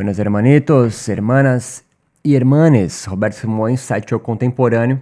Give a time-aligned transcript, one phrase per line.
[0.00, 1.84] Buenas hermanitos, hermanas
[2.24, 3.04] e hermanes.
[3.04, 4.98] Roberto Simões, site Contemporâneo.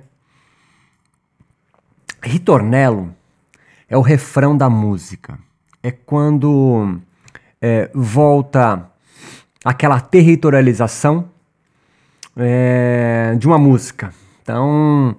[2.20, 3.15] Ritornello
[3.89, 5.39] é o refrão da música.
[5.84, 6.98] É quando
[7.62, 8.91] é, volta
[9.65, 11.30] aquela territorialização
[12.37, 14.12] é, de uma música.
[14.42, 15.15] Então,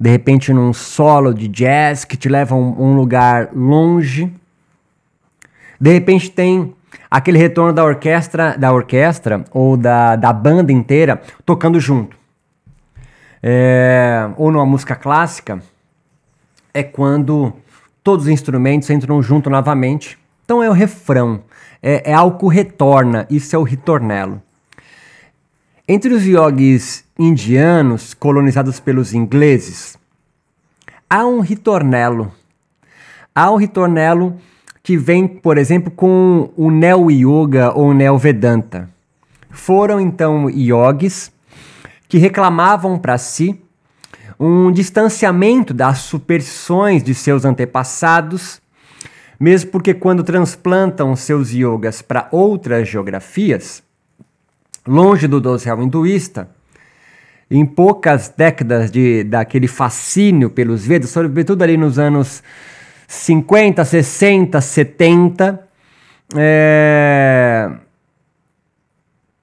[0.00, 4.28] de repente, num solo de jazz que te leva a um, um lugar longe.
[5.80, 6.74] De repente, tem
[7.10, 12.16] aquele retorno da orquestra, da orquestra ou da, da banda inteira tocando junto.
[13.42, 15.62] É, ou numa música clássica,
[16.72, 17.52] é quando
[18.04, 20.18] todos os instrumentos entram junto novamente.
[20.44, 21.42] Então é o refrão,
[21.82, 24.42] é, é algo que retorna, isso é o ritornello.
[25.88, 29.98] Entre os yogis indianos colonizados pelos ingleses,
[31.08, 32.32] há um ritornello.
[33.34, 34.38] Há um ritornello
[34.82, 38.88] que vem, por exemplo, com o Neo Yoga ou Neo Vedanta.
[39.50, 41.32] Foram então yogis
[42.08, 43.60] que reclamavam para si
[44.38, 48.60] um distanciamento das superstições de seus antepassados,
[49.38, 53.82] mesmo porque quando transplantam seus yogas para outras geografias,
[54.86, 56.48] longe do dossial hinduísta,
[57.50, 62.42] em poucas décadas de, daquele fascínio pelos Vedas, sobretudo ali nos anos
[63.10, 65.68] 50, 60, 70,
[66.36, 67.68] é,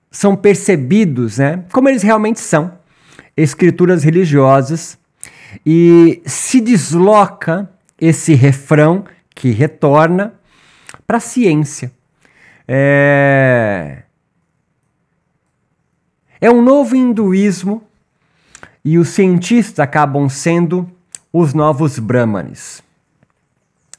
[0.10, 2.72] são percebidos né, como eles realmente são,
[3.36, 4.98] escrituras religiosas,
[5.66, 9.04] e se desloca esse refrão
[9.36, 10.34] que retorna
[11.06, 11.92] para a ciência.
[12.66, 14.04] É,
[16.40, 17.84] é um novo hinduísmo
[18.84, 20.90] e os cientistas acabam sendo
[21.34, 22.87] os novos brahmanes.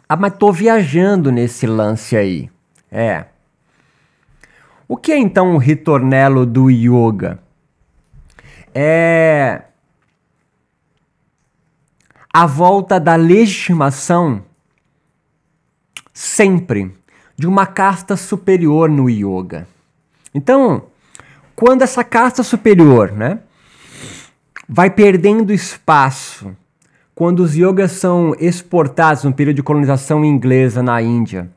[0.09, 2.51] Ah, mas tô viajando nesse lance aí.
[2.91, 3.27] É.
[4.89, 7.39] O que é então o ritornelo do yoga?
[8.75, 9.65] É
[12.33, 14.45] a volta da legitimação
[16.13, 16.95] sempre
[17.37, 19.67] de uma casta superior no yoga.
[20.35, 20.87] Então,
[21.55, 23.41] quando essa casta superior, né,
[24.69, 26.57] vai perdendo espaço,
[27.19, 31.51] quando os yogas são exportados no período de colonização inglesa na Índia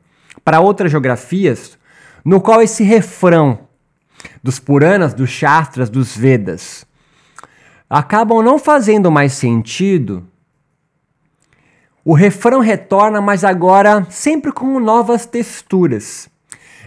[0.44, 1.78] para outras geografias,
[2.24, 3.60] no qual esse refrão
[4.42, 6.84] dos Puranas, dos Shastras, dos Vedas
[7.88, 10.26] acabam não fazendo mais sentido,
[12.04, 16.28] o refrão retorna, mas agora sempre com novas texturas.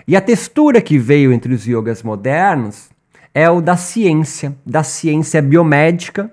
[0.06, 2.90] E a textura que veio entre os yogas modernos
[3.34, 6.30] é o da ciência, da ciência biomédica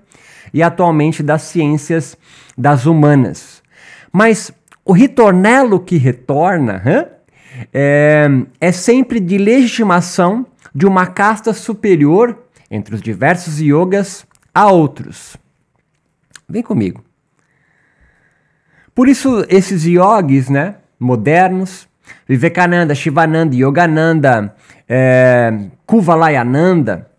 [0.52, 2.16] e atualmente das ciências
[2.56, 3.62] das humanas.
[4.12, 4.52] Mas
[4.84, 6.82] o ritornelo que retorna
[7.72, 8.28] é,
[8.60, 12.38] é sempre de legitimação de uma casta superior
[12.70, 15.36] entre os diversos yogas a outros.
[16.48, 17.04] Vem comigo.
[18.94, 21.88] Por isso, esses yogis né, modernos,
[22.28, 24.54] Vivekananda, Shivananda, Yogananda,
[24.88, 25.52] é,
[25.86, 27.10] Kuvalayananda,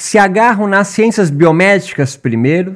[0.00, 2.74] se agarram nas ciências biomédicas primeiro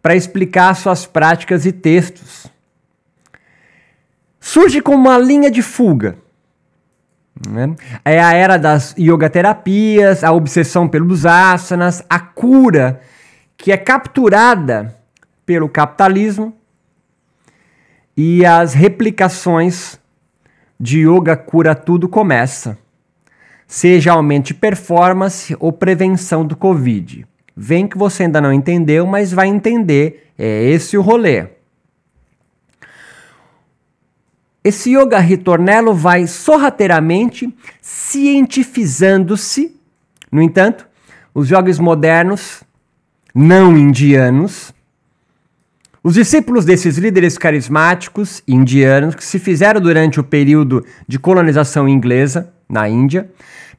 [0.00, 2.46] para explicar suas práticas e textos.
[4.40, 6.16] Surge como uma linha de fuga.
[7.46, 7.76] Né?
[8.02, 13.02] É a era das yoga terapias, a obsessão pelos asanas, a cura
[13.54, 14.96] que é capturada
[15.44, 16.56] pelo capitalismo
[18.16, 20.00] e as replicações
[20.80, 22.78] de yoga cura tudo começa,
[23.66, 27.26] seja aumento de performance ou prevenção do Covid.
[27.56, 30.32] Vem que você ainda não entendeu, mas vai entender.
[30.36, 31.46] É esse o rolê.
[34.64, 39.76] Esse yoga ritornelo vai sorrateiramente cientificando-se.
[40.32, 40.88] No entanto,
[41.34, 42.64] os yogis modernos,
[43.34, 44.72] não indianos,
[46.02, 52.52] os discípulos desses líderes carismáticos indianos que se fizeram durante o período de colonização inglesa
[52.68, 53.30] na Índia,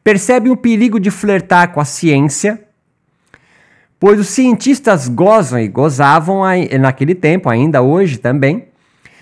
[0.06, 2.64] percebem o perigo de flertar com a ciência,
[4.00, 6.44] pois os cientistas gozam e gozavam
[6.80, 8.68] naquele tempo, ainda hoje também,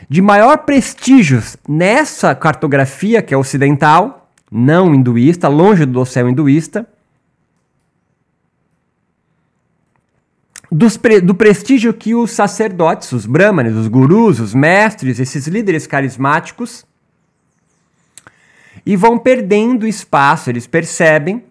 [0.09, 6.85] de maior prestígio nessa cartografia que é ocidental, não hinduísta, longe do céu hinduísta,
[11.01, 16.85] pre do prestígio que os sacerdotes, os brahmanes, os gurus, os mestres, esses líderes carismáticos,
[18.85, 21.43] e vão perdendo espaço, eles percebem,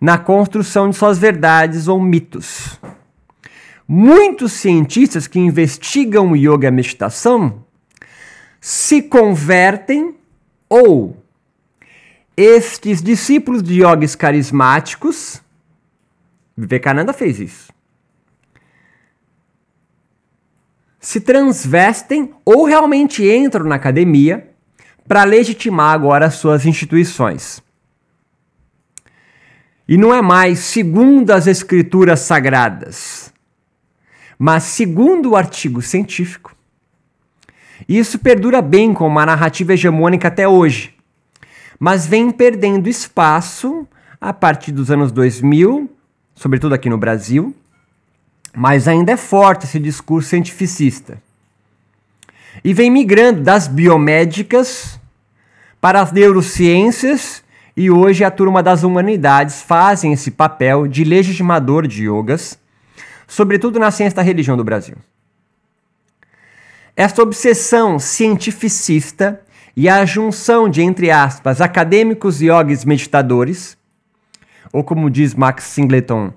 [0.00, 2.78] na construção de suas verdades ou mitos.
[3.86, 7.64] Muitos cientistas que investigam o yoga e a meditação
[8.60, 10.14] se convertem
[10.68, 11.22] ou
[12.36, 15.40] estes discípulos de yogis carismáticos,
[16.56, 17.72] Vivekananda fez isso,
[20.98, 24.53] se transvestem ou realmente entram na academia
[25.06, 27.62] para legitimar agora as suas instituições.
[29.86, 33.32] E não é mais segundo as escrituras sagradas,
[34.38, 36.56] mas segundo o artigo científico.
[37.86, 40.94] E isso perdura bem com uma narrativa hegemônica até hoje,
[41.78, 43.86] mas vem perdendo espaço
[44.18, 45.90] a partir dos anos 2000,
[46.34, 47.54] sobretudo aqui no Brasil,
[48.56, 51.20] mas ainda é forte esse discurso cientificista.
[52.62, 55.00] E vem migrando das biomédicas
[55.80, 57.42] para as neurociências
[57.76, 62.58] e hoje a turma das humanidades fazem esse papel de legitimador de yogas,
[63.26, 64.96] sobretudo na ciência da religião do Brasil.
[66.96, 69.40] Esta obsessão cientificista
[69.76, 73.76] e a junção de, entre aspas, acadêmicos e yogis meditadores,
[74.72, 76.32] ou como diz Max Singleton,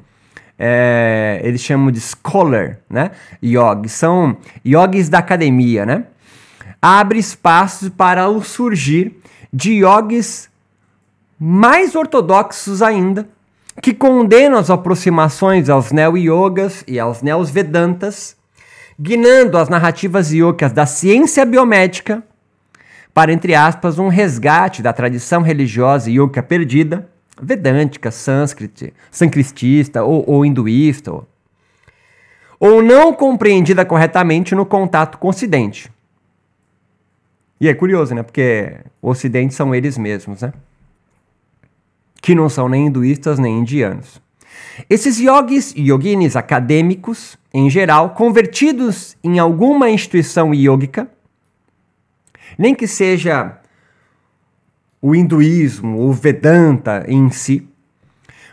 [0.57, 3.11] é, eles chamam de scholar, né?
[3.43, 6.05] Yogis, são yogis da academia, né?
[6.81, 9.19] Abre espaços para o surgir
[9.53, 10.49] de yogis
[11.39, 13.27] mais ortodoxos ainda,
[13.81, 18.35] que condenam as aproximações aos neo-yogas e aos neo-vedantas,
[18.99, 22.23] guinando as narrativas yogas da ciência biomédica
[23.13, 27.07] para, entre aspas, um resgate da tradição religiosa yoga perdida,
[27.41, 31.27] vedântica, sânscrita, sancristista ou, ou hinduísta, ou,
[32.59, 35.91] ou não compreendida corretamente no contato com o Ocidente.
[37.59, 38.21] E é curioso, né?
[38.23, 40.53] Porque o Ocidente são eles mesmos, né?
[42.21, 44.21] Que não são nem hinduístas nem indianos.
[44.89, 51.09] Esses yogis yoginis acadêmicos, em geral, convertidos em alguma instituição yógica,
[52.57, 53.59] nem que seja
[55.01, 57.67] o hinduísmo, o Vedanta em si,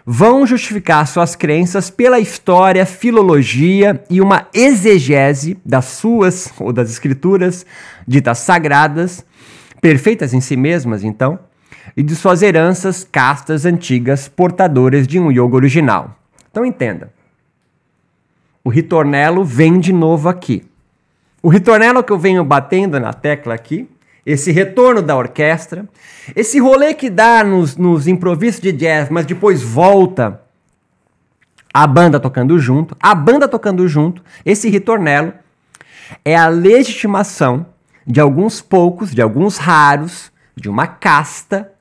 [0.07, 7.65] vão justificar suas crenças pela história, filologia e uma exegese das suas ou das escrituras
[8.07, 9.25] ditas sagradas,
[9.81, 11.39] perfeitas em si mesmas, então,
[11.97, 16.19] e de suas heranças castas antigas portadoras de um yoga original.
[16.51, 17.13] Então entenda.
[18.63, 20.65] O ritornelo vem de novo aqui.
[21.43, 23.89] O ritornelo que eu venho batendo na tecla aqui
[24.25, 25.89] esse retorno da orquestra,
[26.35, 30.41] esse rolê que dá nos, nos improvisos de jazz, mas depois volta
[31.73, 35.33] a banda tocando junto, a banda tocando junto, esse ritornelo
[36.25, 37.67] é a legitimação
[38.07, 41.73] de alguns poucos, de alguns raros, de uma casta,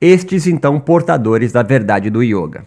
[0.00, 2.66] estes então portadores da verdade do yoga.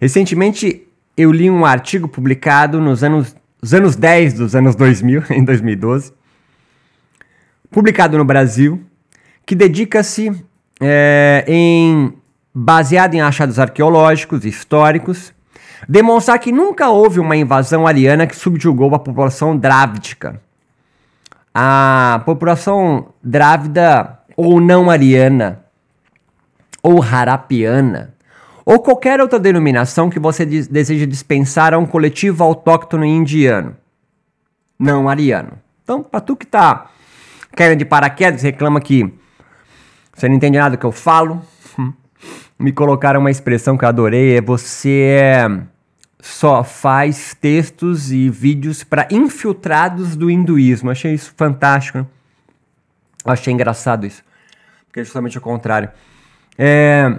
[0.00, 5.44] Recentemente eu li um artigo publicado nos anos os anos 10 dos anos 2000, em
[5.44, 6.12] 2012,
[7.70, 8.82] publicado no Brasil,
[9.46, 10.32] que dedica-se
[10.80, 12.12] é, em
[12.52, 15.32] baseado em achados arqueológicos, históricos,
[15.88, 20.40] demonstrar que nunca houve uma invasão ariana que subjugou a população drávidica.
[21.54, 25.64] A população drávida ou não ariana
[26.82, 28.11] ou harapiana
[28.64, 33.76] ou qualquer outra denominação que você deseja dispensar a um coletivo autóctono indiano,
[34.78, 35.58] não ariano.
[35.82, 36.90] Então, para tu que tá
[37.54, 39.12] caindo de paraquedas, reclama que
[40.14, 41.42] você não entende nada do que eu falo,
[42.58, 45.62] me colocaram uma expressão que eu adorei, é você é,
[46.20, 50.90] só faz textos e vídeos para infiltrados do hinduísmo.
[50.90, 51.98] Achei isso fantástico.
[51.98, 52.06] Né?
[53.24, 54.22] Achei engraçado isso.
[54.86, 55.90] Porque é justamente o contrário.
[56.56, 57.18] É,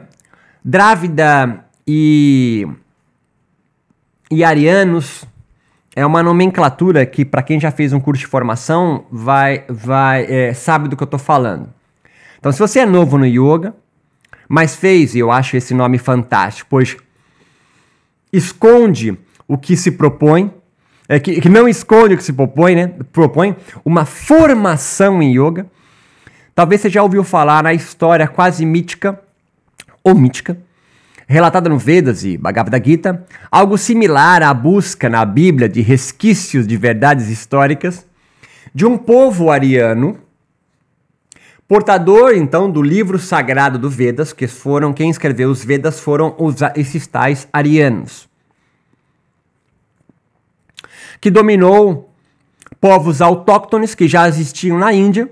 [0.66, 2.66] Drávida e,
[4.32, 5.26] e arianos
[5.96, 10.54] é uma nomenclatura que, para quem já fez um curso de formação, vai, vai é,
[10.54, 11.68] sabe do que eu estou falando.
[12.40, 13.76] Então, se você é novo no yoga,
[14.48, 16.96] mas fez, e eu acho esse nome fantástico, pois
[18.32, 19.18] esconde
[19.48, 20.52] o que se propõe,
[21.10, 22.88] é, que, que não esconde o que se propõe, né?
[23.12, 25.66] Propõe uma formação em yoga.
[26.56, 29.20] Talvez você já ouviu falar na história quase mítica
[30.04, 30.58] ou mítica,
[31.28, 36.76] relatada no Vedas e Bhagavad Gita, algo similar à busca na Bíblia de resquícios de
[36.76, 38.06] verdades históricas
[38.74, 40.18] de um povo ariano,
[41.68, 46.56] portador então do livro sagrado do Vedas, que foram quem escreveu os Vedas foram os,
[46.76, 48.28] esses tais arianos,
[51.22, 52.12] que dominou
[52.82, 55.32] povos autóctones que já existiam na Índia,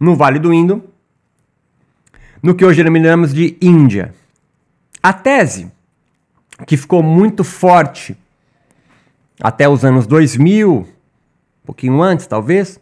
[0.00, 0.82] no Vale do Indo,
[2.42, 4.14] no que hoje denominamos de Índia.
[5.02, 5.70] A tese,
[6.66, 8.16] que ficou muito forte
[9.40, 10.86] até os anos 2000, um
[11.64, 12.80] pouquinho antes talvez,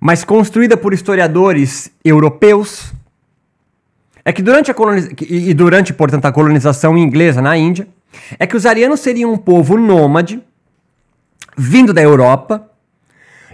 [0.00, 2.92] mas construída por historiadores europeus,
[4.24, 7.86] é que durante a colonização, e durante, portanto, a colonização inglesa na Índia,
[8.38, 10.42] é que os arianos seriam um povo nômade,
[11.56, 12.70] vindo da Europa,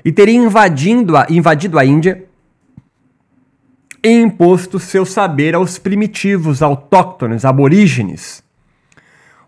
[0.04, 2.24] e teria invadindo a, invadido a Índia
[4.02, 8.42] e imposto seu saber aos primitivos, autóctones, aborígenes.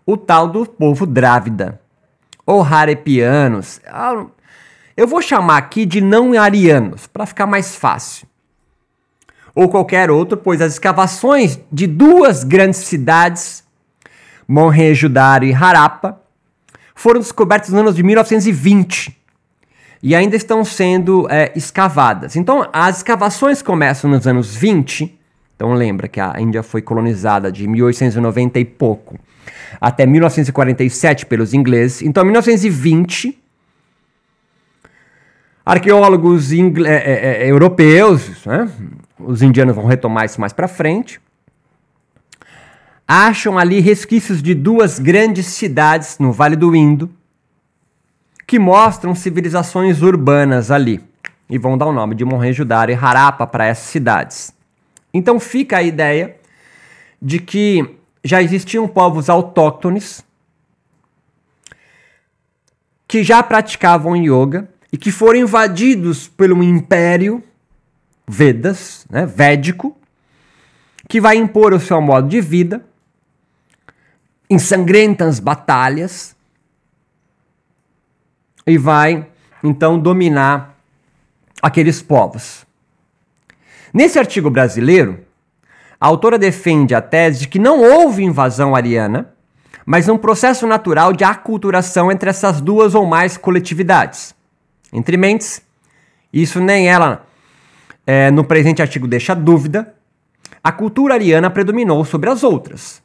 [0.05, 1.79] O tal do povo drávida,
[2.45, 3.79] ou rarepianos.
[3.87, 4.25] Ah,
[4.95, 8.27] eu vou chamar aqui de não arianos, para ficar mais fácil.
[9.55, 13.63] Ou qualquer outro, pois as escavações de duas grandes cidades,
[14.47, 16.21] Mohenjo-Daro e Harappa,
[16.93, 19.22] foram descobertas nos anos de 1920
[20.03, 22.35] e ainda estão sendo é, escavadas.
[22.35, 25.17] Então, as escavações começam nos anos 20.
[25.55, 29.17] Então, lembra que a Índia foi colonizada de 1890 e pouco
[29.79, 32.01] até 1947 pelos ingleses.
[32.01, 33.41] Então, em 1920,
[35.65, 38.69] arqueólogos é, é, é, europeus, né?
[39.17, 41.21] os indianos vão retomar isso mais para frente,
[43.07, 47.09] acham ali resquícios de duas grandes cidades no Vale do Indo
[48.53, 51.03] que mostram civilizações urbanas ali
[51.49, 54.53] e vão dar o nome de Mohenjo-Daro e Harappa para essas cidades.
[55.11, 56.37] Então fica a ideia
[57.19, 60.23] de que já existiam povos autóctones
[63.07, 67.43] que já praticavam yoga e que foram invadidos pelo império
[68.27, 69.97] Vedas, né, védico,
[71.09, 72.85] que vai impor o seu modo de vida
[74.47, 76.35] em sangrentas batalhas
[78.65, 79.27] e vai
[79.63, 80.77] então dominar
[81.61, 82.65] aqueles povos.
[83.93, 85.19] Nesse artigo brasileiro,
[85.99, 89.33] a autora defende a tese de que não houve invasão ariana,
[89.85, 94.35] mas um processo natural de aculturação entre essas duas ou mais coletividades.
[94.91, 95.61] Entre mentes,
[96.31, 97.25] isso nem ela
[98.05, 99.93] é, no presente artigo deixa dúvida,
[100.63, 103.01] a cultura ariana predominou sobre as outras.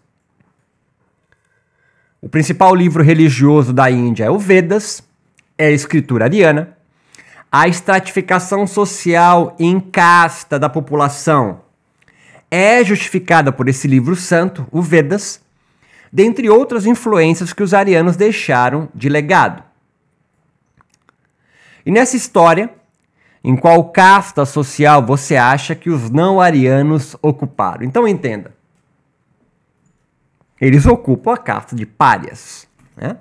[2.21, 5.03] O principal livro religioso da Índia é o Vedas,
[5.59, 6.79] é a escritura ariana.
[7.51, 11.63] A estratificação social em casta da população
[12.51, 15.43] é justificada por esse livro santo, o Vedas,
[16.13, 19.63] dentre outras influências que os arianos deixaram de legado.
[21.85, 22.71] E nessa história,
[23.43, 27.85] em qual casta social você acha que os não arianos ocuparam?
[27.85, 28.55] Então entenda.
[30.61, 32.69] Eles ocupam a casta de párias.
[32.97, 33.17] Né?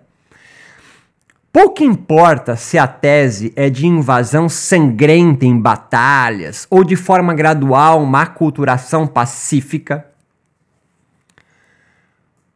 [1.60, 8.04] Pouco importa se a tese é de invasão sangrenta em batalhas ou de forma gradual
[8.04, 10.06] uma aculturação pacífica.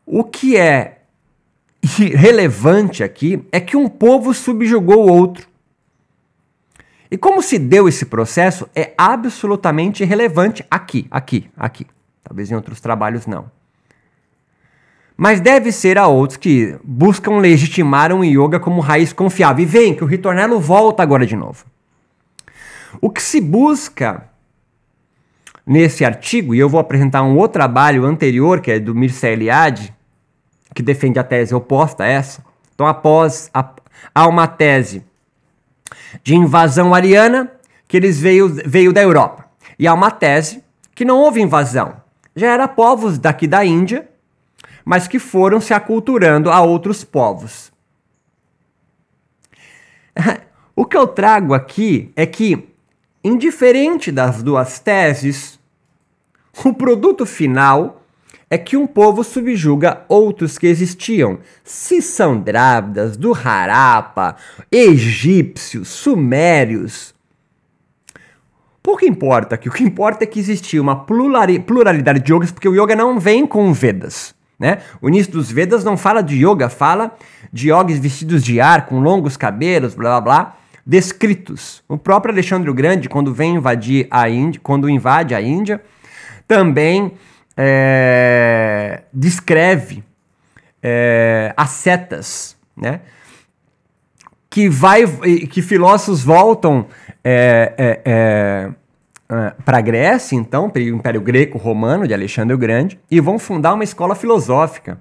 [0.06, 1.00] O que é
[1.84, 5.48] relevante aqui é que um povo subjugou o outro.
[7.10, 11.88] E como se deu esse processo é absolutamente irrelevante aqui, aqui, aqui.
[12.24, 13.50] Talvez em outros trabalhos não
[15.22, 19.62] mas deve ser a outros que buscam legitimar um yoga como raiz confiável.
[19.62, 21.64] E vem que o ritornelo volta agora de novo.
[23.00, 24.28] O que se busca
[25.64, 29.94] nesse artigo, e eu vou apresentar um outro trabalho anterior, que é do Mircea Eliade,
[30.74, 32.44] que defende a tese oposta a essa.
[32.74, 33.76] Então, após a,
[34.16, 35.06] há uma tese
[36.24, 37.52] de invasão ariana,
[37.88, 39.46] que eles veio, veio da Europa.
[39.78, 40.64] E há uma tese
[40.96, 41.98] que não houve invasão.
[42.36, 44.10] Já era povos daqui da Índia
[44.86, 47.72] mas que foram se aculturando a outros povos.
[50.74, 52.70] O que eu trago aqui é que,
[53.24, 55.60] indiferente das duas teses,
[56.66, 58.02] o produto final
[58.50, 61.40] é que um povo subjuga outros que existiam.
[61.64, 64.36] Se são drávidas, do Harappa,
[64.70, 67.14] egípcios, sumérios.
[68.84, 72.76] Pouco importa que o que importa é que existia uma pluralidade de yogas, porque o
[72.76, 74.36] yoga não vem com Vedas.
[74.62, 74.78] Né?
[75.02, 77.18] O início dos Vedas não fala de yoga, fala
[77.52, 81.84] de yogis vestidos de ar, com longos cabelos, blá blá blá, descritos.
[81.90, 85.82] O próprio Alexandre o Grande, quando vem invadir a Índia, quando invade a Índia,
[86.48, 87.14] também
[87.58, 90.04] é, descreve
[90.84, 93.02] é, ascetas, né?
[94.48, 95.08] Que vai,
[95.50, 96.86] que filósofos voltam
[97.24, 98.72] é, é, é
[99.32, 103.40] uh, para a Grécia, então, para o Império Greco-Romano de Alexandre o Grande, e vão
[103.40, 105.00] fundar uma escola filosófica.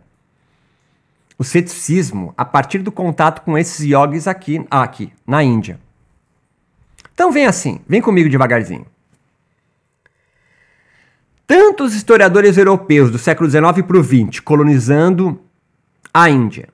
[1.37, 5.81] O ceticismo, a partir do contato com esses yogis aqui, aqui na Índia.
[7.13, 8.87] Então vem assim, vem comigo devagarzinho.
[11.47, 15.41] Tanto os historiadores europeus do século XIX para o XX colonizando
[16.15, 16.69] a Índia,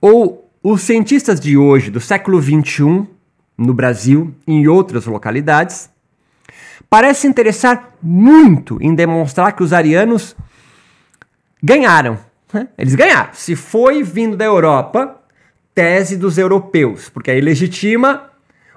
[0.00, 3.06] ou os cientistas de hoje, do século XXI,
[3.56, 5.90] no Brasil e em outras localidades,
[6.90, 10.36] parece interessar muito em demonstrar que os arianos
[11.62, 12.18] ganharam.
[12.52, 12.68] Né?
[12.76, 13.30] Eles ganharam.
[13.32, 15.20] Se foi vindo da Europa,
[15.74, 18.30] tese dos europeus, porque aí legitima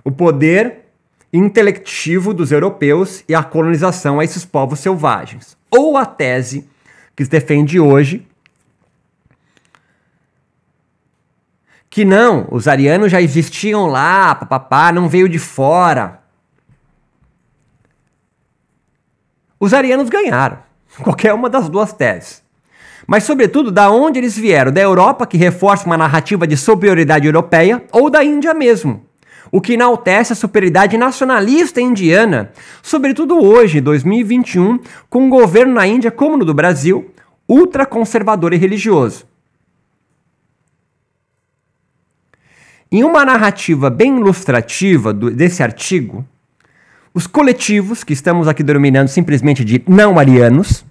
[0.04, 0.86] o poder
[1.32, 5.58] intelectivo dos europeus e a colonização a esses povos selvagens.
[5.70, 6.68] Ou a tese
[7.16, 8.26] que se defende hoje
[11.90, 16.22] que não, os arianos já existiam lá, papapá, não veio de fora.
[19.60, 20.60] Os arianos ganharam,
[21.02, 22.44] qualquer uma das duas teses.
[23.06, 24.72] Mas, sobretudo, da onde eles vieram?
[24.72, 29.06] Da Europa, que reforça uma narrativa de superioridade europeia, ou da Índia mesmo,
[29.50, 32.52] o que enaltece a superioridade nacionalista indiana,
[32.84, 34.80] sobretudo hoje, 2021,
[35.10, 37.14] com um governo na Índia, como no do Brasil,
[37.48, 39.26] ultraconservador e religioso.
[42.92, 46.26] Em uma narrativa bem ilustrativa do, desse artigo,
[47.14, 50.86] os coletivos, que estamos aqui denominando simplesmente de não arianos,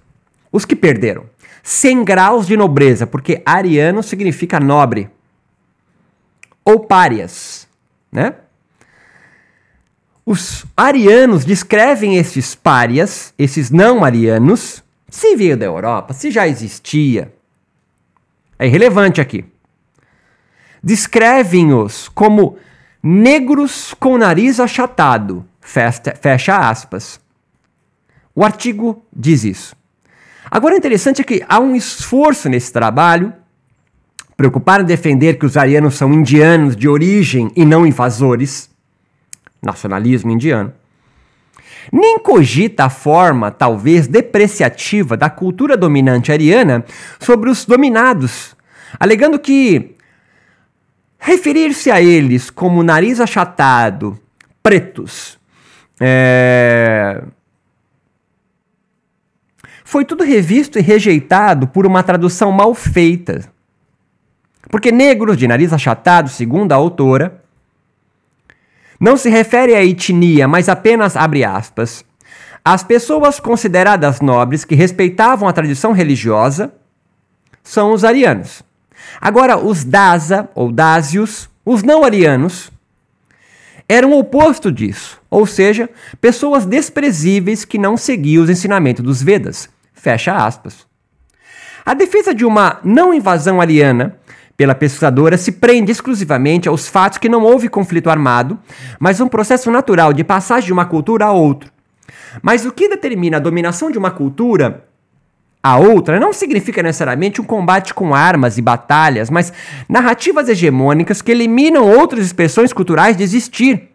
[0.51, 1.25] os que perderam
[1.63, 5.09] 100 graus de nobreza, porque ariano significa nobre,
[6.63, 7.67] ou párias,
[8.11, 8.35] né?
[10.25, 17.33] Os arianos descrevem esses párias, esses não arianos, se veio da Europa, se já existia.
[18.59, 19.45] É irrelevante aqui
[20.83, 22.57] descrevem-os como
[23.01, 25.45] negros com nariz achatado.
[25.61, 27.19] Fecha aspas.
[28.33, 29.75] O artigo diz isso.
[30.49, 33.33] Agora, o interessante é que há um esforço nesse trabalho,
[34.37, 38.69] preocupado em defender que os arianos são indianos de origem e não invasores,
[39.61, 40.71] nacionalismo indiano,
[41.91, 46.85] nem cogita a forma, talvez depreciativa, da cultura dominante ariana
[47.19, 48.55] sobre os dominados,
[48.99, 49.96] alegando que
[51.27, 54.17] Referir-se a eles como nariz achatado,
[54.63, 55.37] pretos,
[55.99, 57.21] é...
[59.83, 63.51] foi tudo revisto e rejeitado por uma tradução mal feita.
[64.69, 67.43] Porque negros de nariz achatado, segundo a autora,
[68.97, 72.05] não se refere à etnia, mas apenas abre aspas.
[72.63, 76.73] As pessoas consideradas nobres que respeitavam a tradição religiosa
[77.61, 78.65] são os arianos.
[79.19, 82.71] Agora, os Daza, ou Dásios, os não-arianos,
[83.89, 85.89] eram o oposto disso, ou seja,
[86.19, 89.69] pessoas desprezíveis que não seguiam os ensinamentos dos Vedas.
[89.93, 90.85] Fecha aspas.
[91.85, 94.17] A defesa de uma não invasão ariana
[94.57, 98.59] pela pesquisadora se prende exclusivamente aos fatos que não houve conflito armado,
[98.99, 101.69] mas um processo natural de passagem de uma cultura a outra.
[102.41, 104.86] Mas o que determina a dominação de uma cultura
[105.61, 109.51] a outra não significa necessariamente um combate com armas e batalhas, mas
[109.89, 113.89] narrativas hegemônicas que eliminam outras expressões culturais de existir.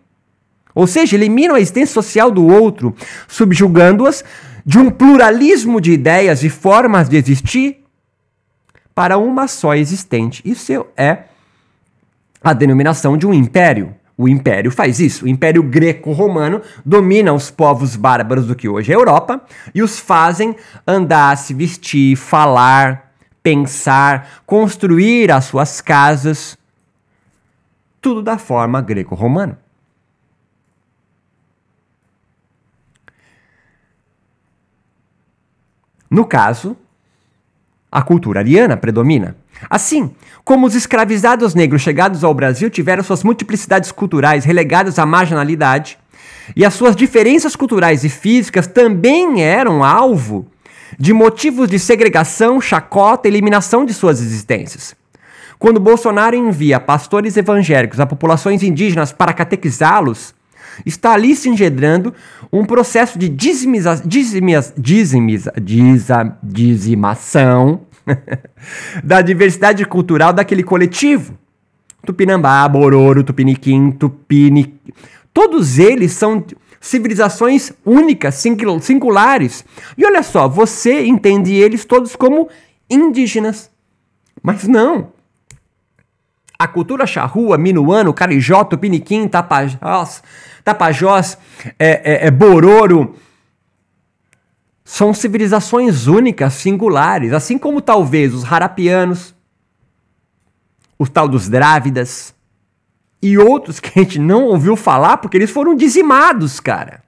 [0.74, 2.94] Ou seja, eliminam a existência social do outro,
[3.28, 4.24] subjugando-as
[4.64, 7.78] de um pluralismo de ideias e formas de existir
[8.94, 10.42] para uma só existente.
[10.44, 11.24] Isso é
[12.42, 13.94] a denominação de um império.
[14.16, 15.24] O Império faz isso.
[15.24, 19.40] O Império Greco-Romano domina os povos bárbaros do que hoje é Europa
[19.74, 20.54] e os fazem
[20.86, 26.58] andar, se vestir, falar, pensar, construir as suas casas,
[28.00, 29.58] tudo da forma greco-romana.
[36.10, 36.76] No caso,
[37.90, 39.34] a cultura ariana predomina.
[39.68, 40.10] Assim,
[40.44, 45.98] como os escravizados negros chegados ao Brasil tiveram suas multiplicidades culturais relegadas à marginalidade,
[46.56, 50.46] e as suas diferenças culturais e físicas também eram alvo
[50.98, 54.94] de motivos de segregação, chacota e eliminação de suas existências.
[55.58, 60.34] Quando Bolsonaro envia pastores evangélicos a populações indígenas para catequizá-los,
[60.84, 62.12] está ali se engendrando
[62.52, 67.80] um processo de dizimiza, dizimiza, dizimiza, dizimação
[69.02, 71.36] da diversidade cultural daquele coletivo.
[72.04, 74.80] Tupinambá, Bororo, Tupiniquim, Tupini.
[75.32, 76.44] Todos eles são
[76.80, 78.34] civilizações únicas,
[78.80, 79.64] singulares.
[79.96, 82.48] E olha só, você entende eles todos como
[82.90, 83.70] indígenas.
[84.42, 85.12] Mas não.
[86.58, 90.22] A cultura charrua, minuano, carijó, tupiniquim, tapajós,
[90.64, 91.38] tapajós
[91.78, 93.16] é, é, é bororo,
[94.84, 99.34] são civilizações únicas, singulares, assim como talvez os harapianos,
[100.98, 102.34] o tal dos drávidas
[103.22, 107.02] e outros que a gente não ouviu falar porque eles foram dizimados, cara.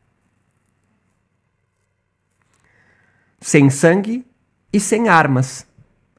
[3.41, 4.25] Sem sangue
[4.73, 5.67] e sem armas,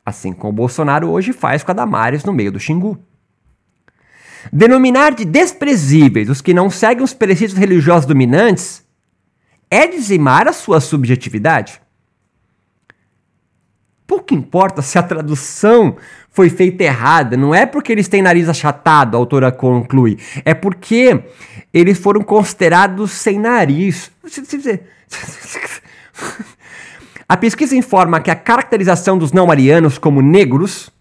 [0.05, 2.99] assim como o Bolsonaro hoje faz com a Damares no meio do Xingu.
[4.53, 8.84] Denominar de desprezíveis os que não seguem os preceitos religiosos dominantes
[9.69, 11.81] é dizimar a sua subjetividade.
[14.07, 15.97] Pouco importa se a tradução
[16.29, 21.23] foi feita errada, não é porque eles têm nariz achatado, a autora conclui, é porque
[21.73, 24.11] eles foram considerados sem nariz.
[27.27, 30.91] A pesquisa informa que a caracterização dos não-arianos como negros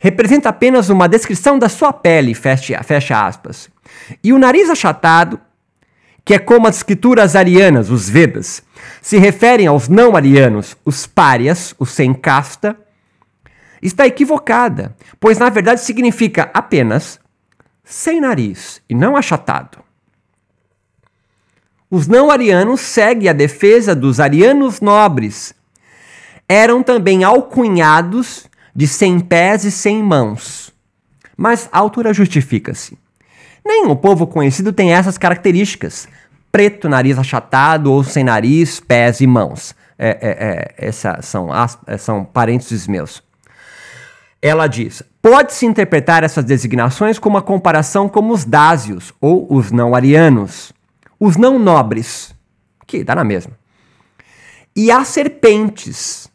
[0.00, 3.70] representa apenas uma descrição da sua pele, fecha, fecha aspas.
[4.24, 5.40] E o nariz achatado,
[6.24, 8.62] que é como as escrituras arianas, os Vedas,
[9.02, 12.76] se referem aos não-arianos, os párias, os sem casta,
[13.82, 17.20] está equivocada, pois na verdade significa apenas
[17.84, 19.84] sem nariz e não achatado.
[21.90, 25.54] Os não-arianos seguem a defesa dos arianos nobres.
[26.48, 30.72] Eram também alcunhados de sem pés e sem mãos.
[31.36, 32.98] Mas a altura justifica-se.
[33.64, 36.08] Nenhum povo conhecido tem essas características:
[36.52, 39.74] preto, nariz achatado ou sem nariz, pés e mãos.
[39.96, 41.48] É, é, é, são,
[41.86, 43.22] é, são parênteses meus.
[44.42, 50.74] Ela diz: pode-se interpretar essas designações como uma comparação com os dásios ou os não-arianos
[51.18, 52.34] os não nobres,
[52.86, 53.52] que dá na mesma.
[54.76, 56.28] E as serpentes.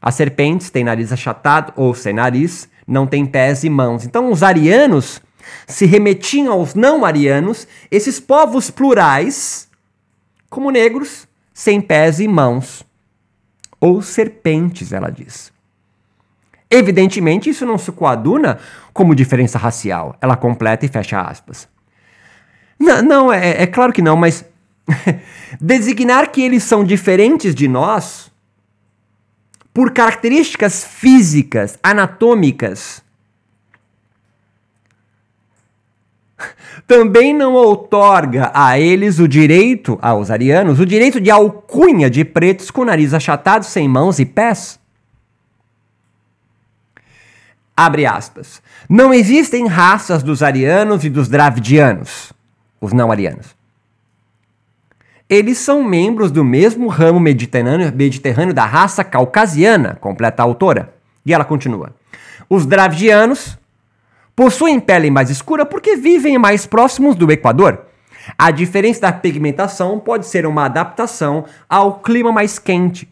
[0.00, 4.04] As serpentes têm nariz achatado ou sem nariz, não têm pés e mãos.
[4.04, 5.22] Então os arianos
[5.66, 9.68] se remetiam aos não arianos, esses povos plurais,
[10.50, 12.84] como negros, sem pés e mãos.
[13.80, 15.52] Ou serpentes, ela diz.
[16.70, 18.58] Evidentemente, isso não se coaduna
[18.92, 20.16] como diferença racial.
[20.20, 21.68] Ela completa e fecha aspas.
[22.78, 24.44] Não, não é, é claro que não, mas
[25.60, 28.32] designar que eles são diferentes de nós
[29.72, 33.03] por características físicas, anatômicas,
[36.86, 42.70] também não outorga a eles o direito, aos arianos, o direito de alcunha de pretos
[42.70, 44.78] com nariz achatado, sem mãos e pés.
[47.76, 48.62] Abre aspas.
[48.88, 52.32] Não existem raças dos arianos e dos dravidianos
[52.84, 53.56] os não-arianos.
[55.28, 60.94] Eles são membros do mesmo ramo mediterrâneo, mediterrâneo da raça caucasiana, completa a autora.
[61.24, 61.94] E ela continua.
[62.48, 63.58] Os dravidianos
[64.34, 67.86] possuem pele mais escura porque vivem mais próximos do Equador.
[68.38, 73.08] A diferença da pigmentação pode ser uma adaptação ao clima mais quente.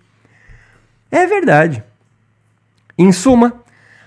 [1.11, 1.83] É verdade.
[2.99, 3.63] Em suma,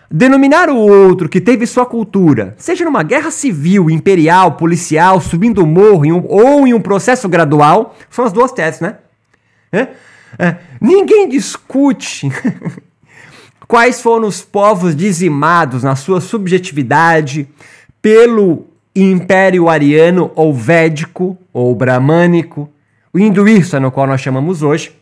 [0.10, 5.65] Denominar o outro que teve sua cultura, seja numa guerra civil, imperial, policial, subindo o
[5.65, 8.97] morro em um, ou em um processo gradual, são as duas teses, né?
[9.71, 9.88] É?
[10.38, 10.58] É.
[10.80, 12.30] Ninguém discute
[13.67, 17.47] quais foram os povos dizimados na sua subjetividade
[18.01, 22.69] pelo Império Ariano ou Védico ou Bramânico,
[23.12, 24.95] o hinduísta no qual nós chamamos hoje.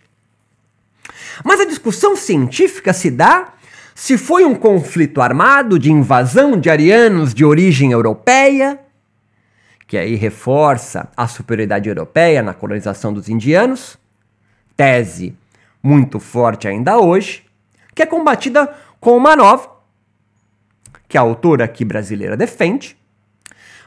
[1.43, 3.53] Mas a discussão científica se dá
[3.95, 8.79] se foi um conflito armado de invasão de arianos de origem europeia,
[9.87, 13.97] que aí reforça a superioridade europeia na colonização dos indianos,
[14.75, 15.35] tese
[15.81, 17.43] muito forte ainda hoje,
[17.93, 19.69] que é combatida com uma nova,
[21.07, 22.97] que a autora aqui brasileira defende,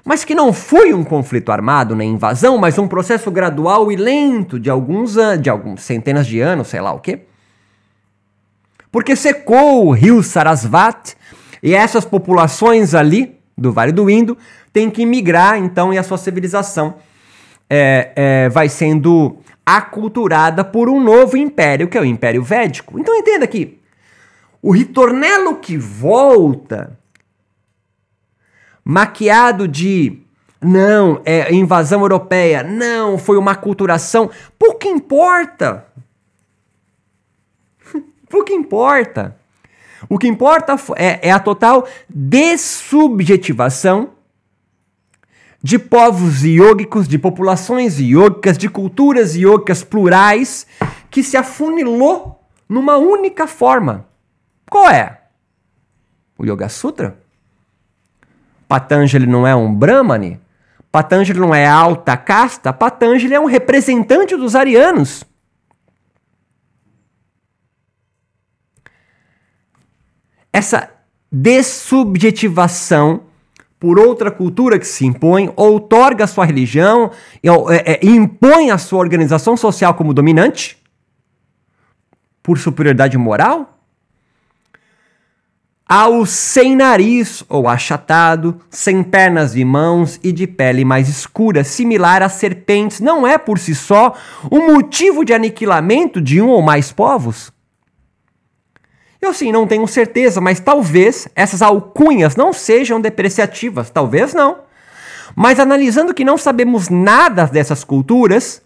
[0.04, 4.60] mas que não foi um conflito armado nem invasão, mas um processo gradual e lento
[4.60, 7.22] de alguns anos, de alguns centenas de anos, sei lá o quê,
[8.92, 11.16] porque secou o rio Sarasvati
[11.62, 14.38] e essas populações ali do Vale do Indo
[14.72, 16.94] têm que migrar, então, e a sua civilização
[17.68, 23.00] é, é, vai sendo aculturada por um novo império, que é o Império Védico.
[23.00, 23.80] Então entenda aqui,
[24.62, 26.98] o ritornelo que volta,
[28.84, 30.20] maquiado de
[30.60, 35.86] não, é invasão europeia, não, foi uma aculturação, pouco importa.
[38.32, 39.36] O que importa?
[40.08, 44.10] O que importa é, é a total dessubjetivação
[45.62, 50.66] de povos iógicos, de populações iógicas, de culturas iógicas plurais,
[51.10, 54.06] que se afunilou numa única forma.
[54.70, 55.20] Qual é?
[56.38, 57.18] O Yoga Sutra?
[58.68, 60.40] Patanjali não é um Brahmani?
[60.90, 62.72] Patanjali não é alta casta?
[62.72, 65.24] Patanjali é um representante dos arianos.
[70.56, 70.90] essa
[71.30, 73.24] dessubjetivação
[73.78, 77.10] por outra cultura que se impõe, outorga a sua religião,
[77.42, 80.82] é, é, impõe a sua organização social como dominante,
[82.42, 83.75] por superioridade moral?
[85.88, 92.22] Ao sem nariz ou achatado, sem pernas e mãos e de pele mais escura, similar
[92.22, 94.14] às serpentes, não é por si só
[94.50, 97.52] um motivo de aniquilamento de um ou mais povos?
[99.20, 104.58] Eu sim, não tenho certeza, mas talvez essas alcunhas não sejam depreciativas, talvez não.
[105.34, 108.62] Mas analisando que não sabemos nada dessas culturas,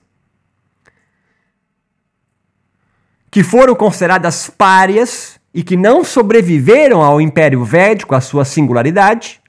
[3.31, 9.41] que foram consideradas párias, e que não sobreviveram ao Império Védico, a sua singularidade.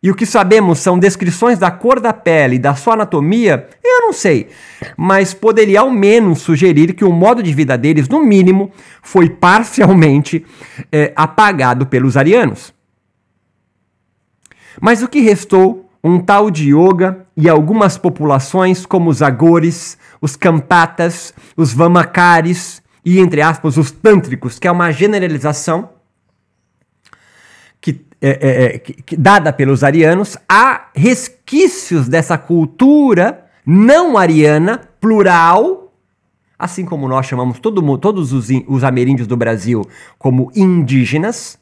[0.00, 4.12] E o que sabemos são descrições da cor da pele da sua anatomia, eu não
[4.12, 4.48] sei,
[4.96, 8.70] mas poderia ao menos sugerir que o modo de vida deles, no mínimo,
[9.02, 10.46] foi parcialmente
[10.92, 12.72] é, apagado pelos arianos.
[14.80, 15.84] Mas o que restou?
[16.02, 23.20] Um tal de yoga e algumas populações como os agores, os campatas, os vamakaris e,
[23.20, 25.88] entre aspas, os tântricos, que é uma generalização
[27.80, 35.90] que, é, é, é, que, dada pelos arianos, há resquícios dessa cultura não ariana, plural,
[36.58, 41.58] assim como nós chamamos todo, todos os, os ameríndios do Brasil como indígenas,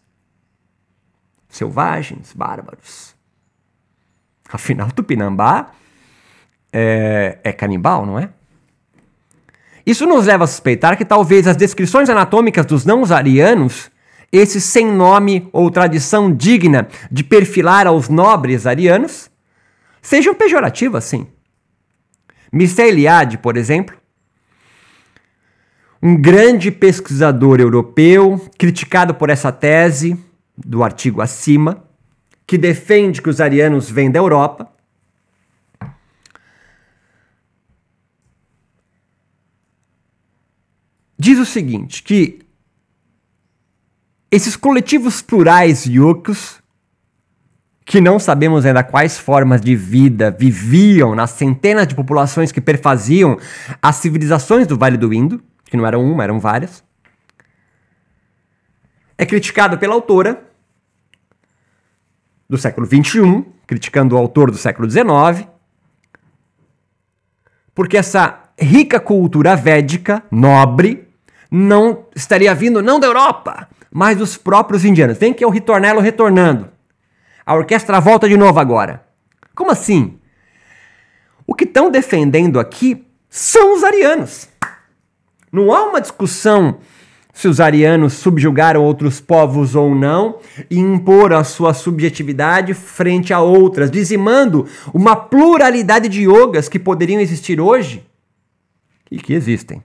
[1.48, 3.14] selvagens, bárbaros.
[4.50, 5.70] Afinal, Tupinambá
[6.72, 8.30] é, é canibal, não é?
[9.86, 13.88] Isso nos leva a suspeitar que talvez as descrições anatômicas dos não-arianos,
[14.32, 19.30] esse sem nome ou tradição digna de perfilar aos nobres arianos,
[20.02, 21.28] sejam pejorativas, sim.
[22.52, 23.96] Mircea Eliade, por exemplo,
[26.02, 30.18] um grande pesquisador europeu, criticado por essa tese
[30.56, 31.84] do artigo acima,
[32.46, 34.68] que defende que os arianos vêm da Europa,
[41.18, 42.40] diz o seguinte, que
[44.30, 46.60] esses coletivos plurais yokos,
[47.84, 53.38] que não sabemos ainda quais formas de vida viviam nas centenas de populações que perfaziam
[53.80, 56.84] as civilizações do Vale do Indo, que não eram uma, eram várias,
[59.16, 60.42] é criticado pela autora
[62.48, 65.48] do século XXI, criticando o autor do século XIX,
[67.74, 71.05] porque essa rica cultura védica, nobre,
[71.50, 75.18] não estaria vindo não da Europa, mas dos próprios indianos.
[75.18, 76.68] Vem que é o ritornelo retornando.
[77.44, 79.04] A orquestra volta de novo agora.
[79.54, 80.18] Como assim?
[81.46, 84.48] O que estão defendendo aqui são os arianos.
[85.52, 86.78] Não há uma discussão
[87.32, 90.38] se os arianos subjugaram outros povos ou não
[90.70, 97.20] e impor a sua subjetividade frente a outras, dizimando uma pluralidade de yogas que poderiam
[97.20, 98.04] existir hoje
[99.10, 99.82] e que existem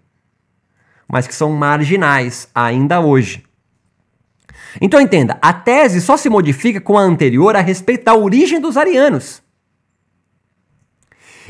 [1.11, 3.43] mas que são marginais ainda hoje.
[4.79, 8.77] Então entenda, a tese só se modifica com a anterior a respeito da origem dos
[8.77, 9.43] arianos.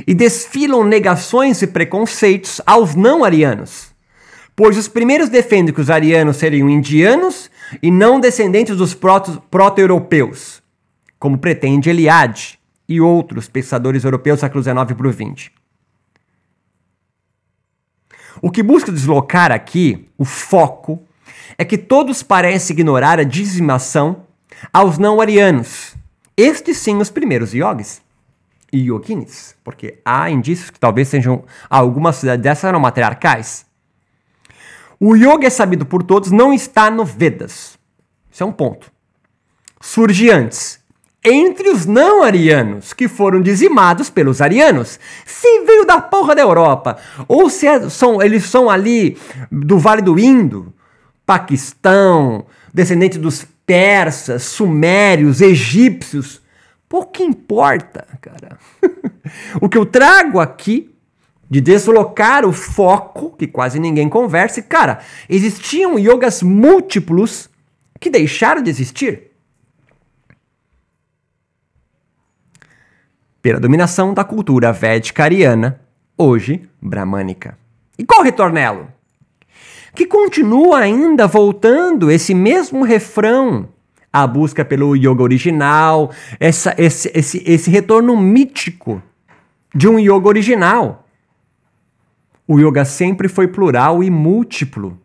[0.07, 3.93] E desfilam negações e preconceitos aos não arianos,
[4.55, 7.51] pois os primeiros defendem que os arianos seriam indianos
[7.83, 10.63] e não descendentes dos proto-europeus,
[11.19, 15.60] como pretende Eliade e outros pensadores europeus do século XIX para o XX.
[18.39, 21.01] O que busca deslocar aqui, o foco,
[21.57, 24.23] é que todos parecem ignorar a dizimação
[24.71, 25.95] aos não-arianos.
[26.37, 28.01] Estes sim os primeiros yogis
[28.71, 33.65] e yoginis, porque há indícios que talvez sejam algumas cidades dessas eram matriarcais.
[34.99, 37.77] O yoga é sabido por todos, não está no Vedas.
[38.31, 38.91] Isso é um ponto.
[39.81, 40.80] Surge antes
[41.23, 44.99] entre os não arianos, que foram dizimados pelos arianos.
[45.25, 49.17] Se veio da porra da Europa, ou se é, são, eles são ali
[49.51, 50.73] do Vale do Indo,
[51.25, 56.41] Paquistão, descendente dos persas, sumérios, egípcios,
[56.89, 58.57] pouco importa, cara.
[59.61, 60.89] o que eu trago aqui
[61.49, 67.49] de deslocar o foco, que quase ninguém conversa, cara, existiam yogas múltiplos
[67.99, 69.30] que deixaram de existir.
[73.41, 75.81] Pela dominação da cultura védica ariana,
[76.17, 77.57] hoje bramânica.
[77.97, 78.87] E qual retornelo?
[79.95, 83.67] Que continua ainda voltando esse mesmo refrão,
[84.13, 89.01] a busca pelo yoga original, essa, esse, esse, esse retorno mítico
[89.73, 91.07] de um yoga original.
[92.47, 94.99] O yoga sempre foi plural e múltiplo.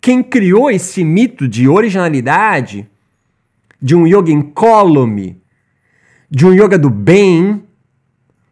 [0.00, 2.88] Quem criou esse mito de originalidade,
[3.82, 5.40] de um yoga incólume,
[6.30, 7.62] de um yoga do bem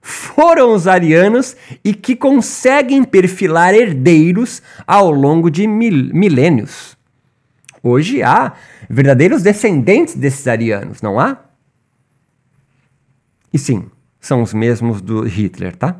[0.00, 6.96] foram os arianos e que conseguem perfilar herdeiros ao longo de mil, milênios.
[7.82, 8.52] Hoje há
[8.88, 11.38] verdadeiros descendentes desses arianos, não há?
[13.52, 13.86] E sim,
[14.20, 15.96] são os mesmos do Hitler, tá?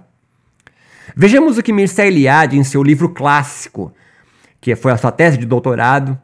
[1.17, 3.93] Vejamos o que Mircea Eliade, em seu livro clássico,
[4.61, 6.19] que foi a sua tese de doutorado,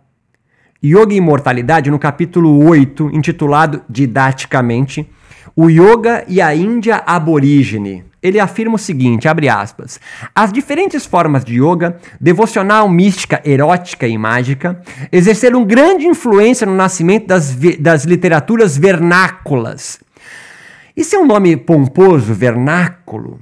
[0.82, 5.08] Yoga e Imortalidade, no capítulo 8, intitulado didaticamente
[5.62, 8.02] O Yoga e a Índia Aborígene.
[8.22, 10.00] Ele afirma o seguinte, abre aspas,
[10.34, 14.80] as diferentes formas de yoga, devocional, mística, erótica e mágica,
[15.12, 20.00] exerceram grande influência no nascimento das, das literaturas vernáculas.
[20.96, 23.38] Isso é um nome pomposo, vernáculo,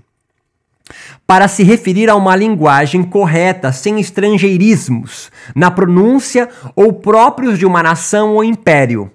[1.25, 7.81] para se referir a uma linguagem correta, sem estrangeirismos, na pronúncia ou próprios de uma
[7.81, 9.09] nação ou império.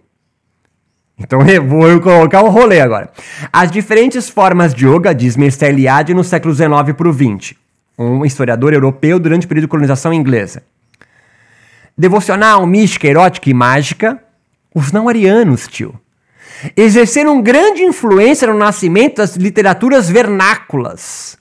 [1.18, 3.12] Então vou colocar um rolê agora.
[3.52, 7.56] As diferentes formas de yoga, diz Mircea Eliade no século XIX para o XX,
[7.98, 10.64] um historiador europeu durante o período de colonização inglesa.
[11.98, 14.20] Devocional, mística, erótica e mágica,
[14.74, 15.94] os não arianos, tio.
[16.76, 21.38] Exerceram grande influência no nascimento das literaturas vernáculas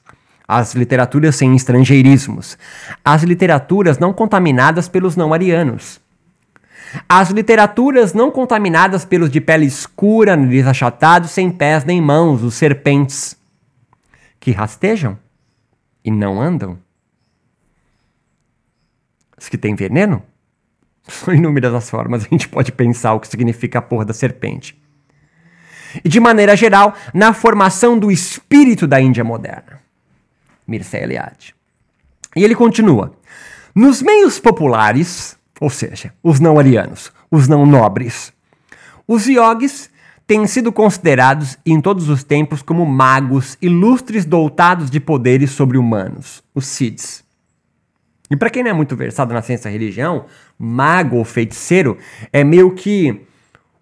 [0.53, 2.59] as literaturas sem estrangeirismos,
[3.03, 5.99] as literaturas não contaminadas pelos não arianos,
[7.09, 12.55] as literaturas não contaminadas pelos de pele escura, nariz achatado, sem pés nem mãos, os
[12.55, 13.37] serpentes,
[14.39, 15.19] que rastejam
[16.05, 16.79] e não andam.
[19.37, 20.23] Os que têm veneno?
[21.09, 24.81] São inúmeras as formas a gente pode pensar o que significa a porra da serpente.
[26.05, 29.81] E de maneira geral, na formação do espírito da Índia moderna.
[30.67, 31.55] Mircea Eliade.
[32.35, 33.13] E ele continua:
[33.75, 38.33] Nos meios populares, ou seja, os não arianos, os não nobres,
[39.07, 39.89] os yogis
[40.27, 46.67] têm sido considerados em todos os tempos como magos ilustres dotados de poderes sobre-humanos, os
[46.67, 47.23] Siddhs.
[48.29, 50.25] E para quem não é muito versado na ciência da religião,
[50.59, 51.97] mago ou feiticeiro
[52.33, 53.21] é meio que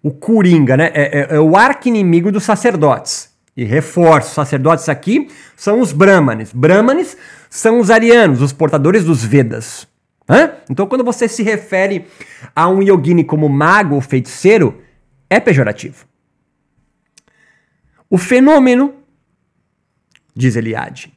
[0.03, 0.91] o coringa, né?
[0.93, 3.31] É, é, é o arqui-inimigo dos sacerdotes.
[3.57, 6.53] E reforço, sacerdotes aqui são os brahmanes.
[6.53, 7.17] Brahmanes
[7.49, 9.89] são os arianos, os portadores dos Vedas.
[10.31, 10.53] Hã?
[10.69, 12.07] Então, quando você se refere
[12.55, 14.81] a um yogini como mago ou feiticeiro,
[15.29, 16.05] é pejorativo.
[18.09, 18.93] O fenômeno,
[20.33, 21.13] diz Eliade,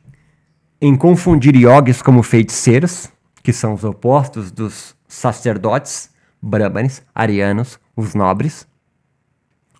[0.80, 3.08] em confundir yogis como feiticeiros,
[3.40, 6.10] que são os opostos dos sacerdotes,
[6.42, 8.66] brahmanes, arianos, os nobres,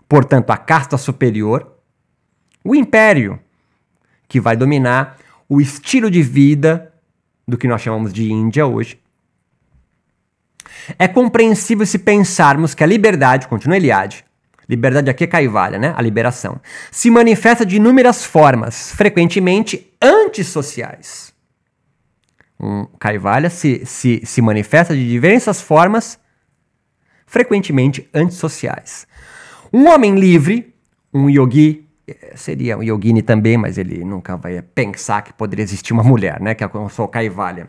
[0.08, 1.74] portanto, a casta superior,
[2.62, 3.40] o império,
[4.28, 5.18] que vai dominar
[5.48, 6.92] o estilo de vida
[7.46, 9.03] do que nós chamamos de Índia hoje.
[10.98, 14.24] É compreensível se pensarmos que a liberdade, continua Eliade,
[14.68, 15.94] liberdade aqui é Caivalha, né?
[15.96, 16.60] A liberação,
[16.90, 21.32] se manifesta de inúmeras formas, frequentemente antissociais.
[22.58, 26.18] Um Caivalha se, se, se manifesta de diversas formas,
[27.26, 29.06] frequentemente antissociais.
[29.72, 30.74] Um homem livre,
[31.12, 31.83] um yogi
[32.34, 36.54] seria um yogini também, mas ele nunca vai pensar que poderia existir uma mulher, né?
[36.54, 37.68] Que é o Kaivalya.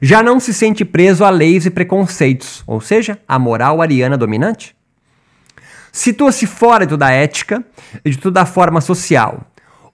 [0.00, 4.76] Já não se sente preso a leis e preconceitos, ou seja, a moral ariana dominante.
[5.92, 7.64] Situa-se fora de toda ética
[8.04, 9.40] e de toda a forma social.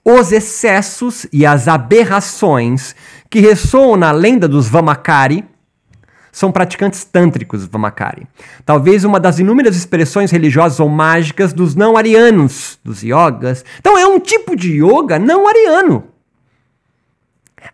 [0.03, 2.95] Os excessos e as aberrações
[3.29, 5.43] que ressoam na lenda dos Vamakari
[6.35, 8.27] são praticantes tântricos, Vamakari.
[8.65, 13.63] Talvez uma das inúmeras expressões religiosas ou mágicas dos não arianos, dos yogas.
[13.79, 16.09] Então é um tipo de yoga não ariano.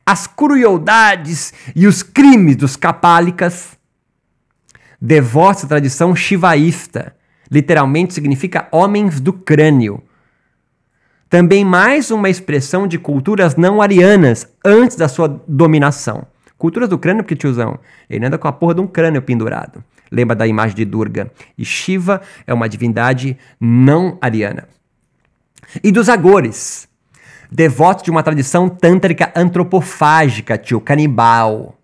[0.05, 3.69] As crueldades e os crimes dos capálicas,
[5.01, 7.15] devotos à tradição shivaísta,
[7.49, 10.03] literalmente significa homens do crânio.
[11.27, 16.27] Também mais uma expressão de culturas não arianas antes da sua dominação.
[16.61, 19.83] Culturas do crânio, porque tiozão, ele anda com a porra de um crânio pendurado.
[20.11, 21.31] Lembra da imagem de Durga.
[21.57, 24.67] E Shiva é uma divindade não ariana.
[25.83, 26.87] E dos agores,
[27.51, 31.79] devotos de uma tradição tântrica antropofágica, tio, canibal.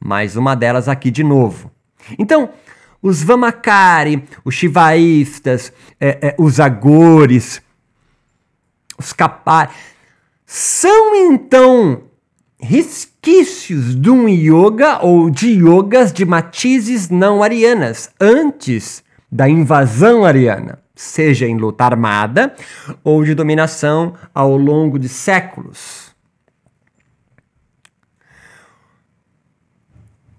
[0.00, 1.70] Mais uma delas aqui de novo.
[2.18, 2.50] Então,
[3.00, 7.62] os Vamakari, os Shivaístas, é, é, os agores,
[8.98, 9.70] os Kapari,
[10.44, 12.02] são então
[13.28, 20.78] resquícios de um yoga ou de yogas de matizes não arianas, antes da invasão ariana,
[20.94, 22.54] seja em luta armada
[23.04, 26.08] ou de dominação ao longo de séculos.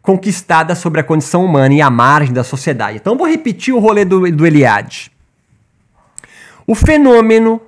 [0.01, 2.97] Conquistada sobre a condição humana e a margem da sociedade.
[2.97, 5.11] Então vou repetir o rolê do, do Eliade.
[6.65, 7.61] O fenômeno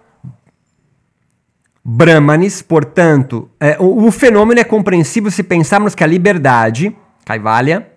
[1.84, 7.92] Brahmanes, portanto, é, o, o, fenômeno é compreensível se pensarmos que a liberdade, Kaivalya,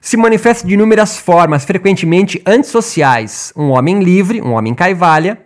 [0.00, 3.52] se manifesta de inúmeras formas, frequentemente antissociais.
[3.54, 5.38] Um homem livre, um homem caivalha,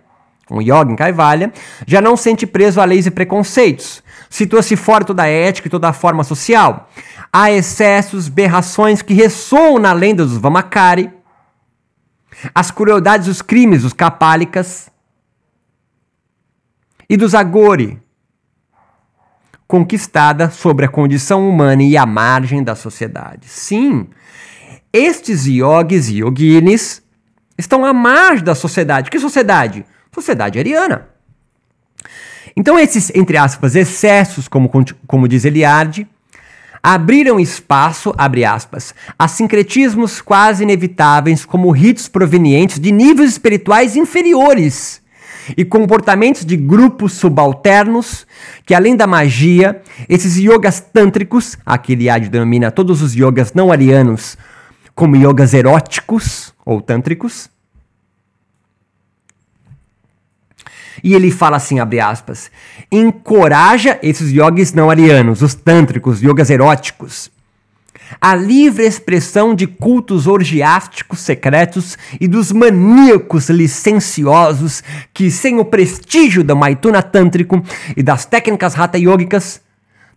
[0.48, 1.52] um yoga em caivalha,
[1.84, 4.02] já não sente preso a leis e preconceitos.
[4.30, 6.88] Situa-se fora toda a ética e toda a forma social.
[7.32, 11.10] Há excessos, berrações que ressoam na lenda dos Vamakari,
[12.54, 14.91] as crueldades dos crimes dos Kapálicas
[17.08, 18.00] e dos Agori,
[19.66, 23.48] conquistada sobre a condição humana e a margem da sociedade.
[23.48, 24.06] Sim,
[24.92, 27.02] estes yogis e yoginis
[27.56, 29.10] estão à margem da sociedade.
[29.10, 29.86] Que sociedade?
[30.14, 31.08] Sociedade ariana.
[32.54, 34.70] Então, esses, entre aspas, excessos, como,
[35.06, 36.06] como diz Eliade,
[36.82, 45.01] abriram espaço, abre aspas, a sincretismos quase inevitáveis como ritos provenientes de níveis espirituais inferiores
[45.56, 48.26] e comportamentos de grupos subalternos
[48.64, 54.36] que, além da magia, esses yogas tântricos, aqui Eliade denomina todos os yogas não arianos
[54.94, 57.50] como yogas eróticos ou tântricos,
[61.02, 62.50] E ele fala assim, abre aspas,
[62.90, 67.30] encoraja esses yogis não arianos, os tântricos, yogas eróticos,
[68.20, 74.82] a livre expressão de cultos orgiásticos secretos e dos maníacos licenciosos
[75.12, 77.62] que, sem o prestígio do Maituna Tântrico
[77.96, 79.60] e das técnicas hatha yogicas,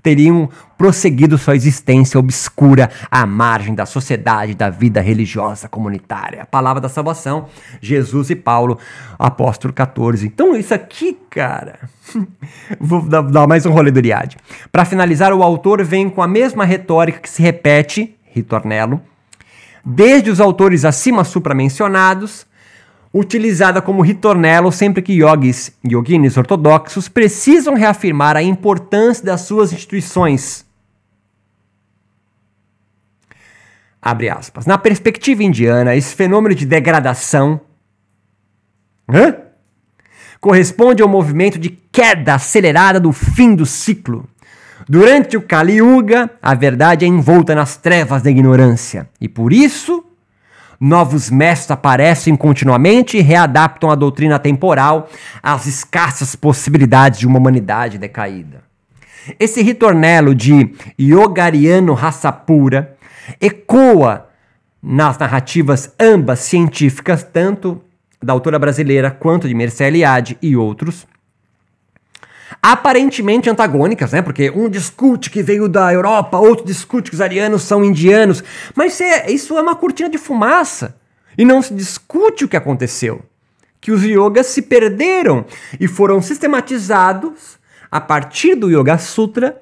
[0.05, 0.47] teriam
[0.77, 6.43] prosseguido sua existência obscura à margem da sociedade, da vida religiosa comunitária.
[6.43, 7.47] A palavra da salvação,
[7.81, 8.77] Jesus e Paulo,
[9.17, 10.27] apóstolo 14.
[10.27, 11.79] Então, isso aqui, cara.
[12.79, 14.37] Vou dar, mais um rolê do Riad.
[14.71, 19.01] Para finalizar, o autor vem com a mesma retórica que se repete, ritornelo,
[19.83, 22.45] desde os autores acima supramencionados
[23.17, 30.65] utilizada como ritornelo sempre que yogis yoginis ortodoxos precisam reafirmar a importância das suas instituições.
[34.01, 34.65] Abre aspas.
[34.65, 37.61] Na perspectiva indiana, esse fenômeno de degradação
[39.09, 39.37] hã?
[40.41, 44.27] corresponde ao movimento de queda acelerada do fim do ciclo.
[44.89, 50.04] Durante o Kali Yuga, a verdade é envolta nas trevas da ignorância, e por isso
[50.79, 55.09] Novos mestres aparecem continuamente e readaptam a doutrina temporal
[55.41, 58.63] às escassas possibilidades de uma humanidade decaída.
[59.39, 62.95] Esse ritornelo de Yogariano raça pura
[63.41, 64.27] ecoa
[64.81, 67.81] nas narrativas ambas científicas, tanto
[68.21, 71.07] da autora brasileira quanto de Mercé Eliade e outros,
[72.67, 74.23] aparentemente antagônicas, né?
[74.23, 78.43] Porque um discute que veio da Europa, outro discute que os arianos são indianos.
[78.73, 80.99] Mas isso é uma cortina de fumaça.
[81.37, 83.21] E não se discute o que aconteceu.
[83.79, 85.45] Que os yogas se perderam
[85.79, 87.59] e foram sistematizados
[87.91, 89.61] a partir do Yoga Sutra.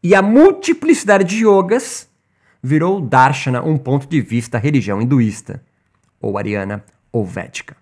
[0.00, 2.08] E a multiplicidade de yogas
[2.62, 5.60] virou Darshana, um ponto de vista religião hinduísta,
[6.20, 7.76] ou ariana, ou védica.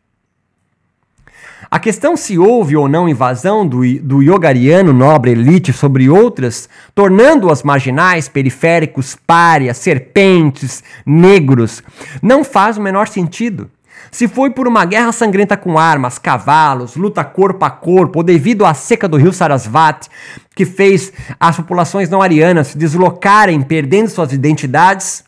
[1.76, 7.62] A questão se houve ou não invasão do, do yogariano nobre elite sobre outras, tornando-as
[7.62, 11.82] marginais, periféricos, párias, serpentes, negros,
[12.22, 13.70] não faz o menor sentido.
[14.10, 18.64] Se foi por uma guerra sangrenta com armas, cavalos, luta corpo a corpo, ou devido
[18.64, 20.08] à seca do rio Sarasvati,
[20.54, 25.25] que fez as populações não arianas se deslocarem, perdendo suas identidades,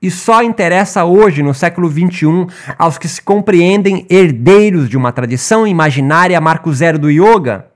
[0.00, 2.46] e só interessa hoje, no século XXI,
[2.78, 7.66] aos que se compreendem herdeiros de uma tradição imaginária marco zero do yoga,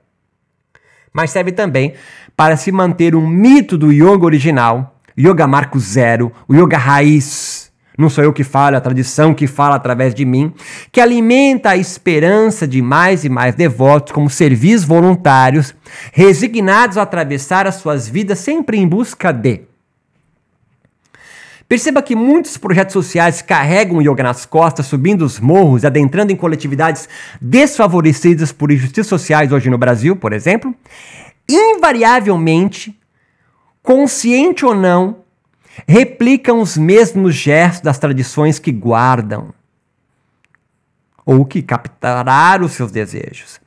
[1.11, 1.93] mas serve também
[2.35, 7.71] para se manter um mito do yoga original, yoga marco zero, o yoga raiz.
[7.95, 10.51] Não sou eu que falo, é a tradição que fala através de mim,
[10.91, 15.75] que alimenta a esperança de mais e mais devotos como servis voluntários,
[16.11, 19.72] resignados a atravessar as suas vidas sempre em busca de
[21.73, 26.35] Perceba que muitos projetos sociais carregam o yoga nas costas, subindo os morros, adentrando em
[26.35, 27.09] coletividades
[27.41, 30.75] desfavorecidas por injustiças sociais hoje no Brasil, por exemplo.
[31.49, 32.95] Invariavelmente,
[33.81, 35.23] consciente ou não,
[35.87, 39.51] replicam os mesmos gestos das tradições que guardam
[41.25, 43.59] ou que capturaram os seus desejos.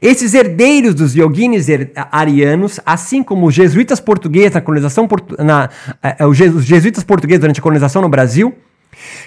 [0.00, 1.66] Esses herdeiros dos yoginis
[2.10, 5.08] arianos, assim como os jesuítas portugueses na colonização
[5.38, 5.70] na,
[6.20, 8.54] uh, os jesuítas portugueses durante a colonização no Brasil,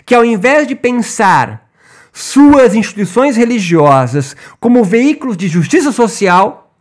[0.06, 1.70] que ao invés de pensar
[2.12, 6.74] suas instituições religiosas como veículos de justiça social,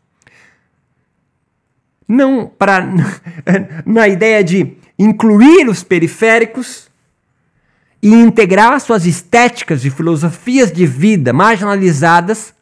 [2.07, 2.87] não para
[3.85, 6.89] na ideia de incluir os periféricos
[8.03, 12.55] e integrar suas estéticas e filosofias de vida marginalizadas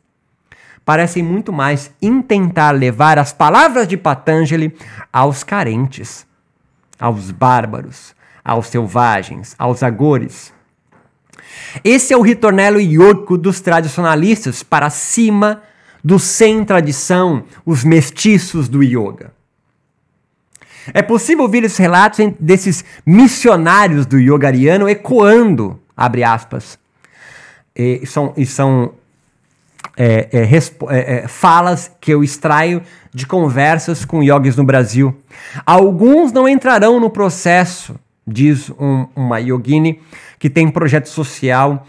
[0.85, 4.75] parecem muito mais intentar levar as palavras de Patanjali
[5.13, 6.27] aos carentes,
[6.99, 8.15] aos bárbaros,
[8.45, 10.53] aos selvagens, aos agores.
[11.85, 15.63] Esse é o ritornelo yogico dos tradicionalistas para cima
[16.03, 19.33] dos sem tradição, os mestiços do yoga.
[20.93, 26.77] É possível ouvir esses relatos desses missionários do yogariano ecoando, abre aspas,
[27.75, 28.93] e são, e são
[29.97, 32.83] é, é, é, é, falas que eu extraio
[33.13, 35.15] de conversas com yogis no Brasil.
[35.67, 37.95] Alguns não entrarão no processo,
[38.27, 40.01] diz um, uma yogini
[40.39, 41.87] que tem projeto social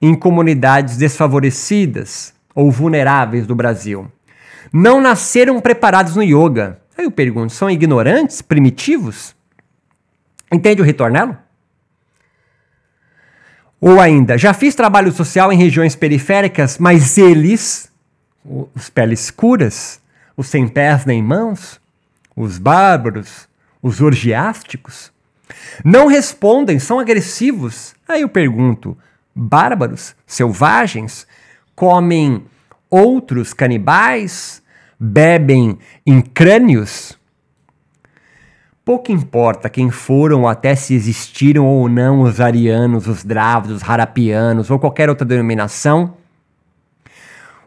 [0.00, 4.06] em comunidades desfavorecidas ou vulneráveis do Brasil.
[4.72, 6.78] Não nasceram preparados no yoga.
[6.96, 9.34] Aí eu pergunto, são ignorantes, primitivos?
[10.52, 11.36] Entende o ritornelo?
[13.86, 17.88] Ou ainda, já fiz trabalho social em regiões periféricas, mas eles,
[18.74, 20.00] os peles escuras,
[20.36, 21.80] os sem pés nem mãos,
[22.34, 23.48] os bárbaros,
[23.80, 25.12] os orgiásticos,
[25.84, 27.94] não respondem, são agressivos.
[28.08, 28.98] Aí eu pergunto:
[29.32, 31.24] bárbaros, selvagens,
[31.76, 32.44] comem
[32.90, 34.64] outros canibais,
[34.98, 37.15] bebem em crânios?
[38.86, 43.90] Pouco importa quem foram ou até se existiram ou não os arianos, os drávidos, os
[43.90, 46.14] harapianos ou qualquer outra denominação.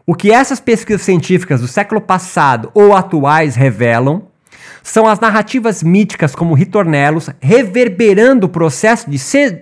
[0.06, 4.22] O que essas pesquisas científicas do século passado ou atuais revelam
[4.82, 9.18] são as narrativas míticas como ritornelos reverberando o processo de